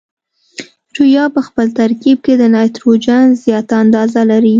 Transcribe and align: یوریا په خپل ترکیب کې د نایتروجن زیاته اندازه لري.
یوریا 0.95 1.25
په 1.35 1.41
خپل 1.47 1.67
ترکیب 1.79 2.17
کې 2.25 2.33
د 2.37 2.43
نایتروجن 2.55 3.25
زیاته 3.43 3.73
اندازه 3.83 4.21
لري. 4.31 4.49